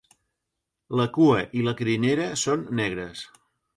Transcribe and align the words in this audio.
La 1.01 1.05
cua 1.17 1.43
i 1.59 1.63
la 1.67 1.75
crinera 1.83 2.27
són 2.45 2.65
negres. 2.81 3.23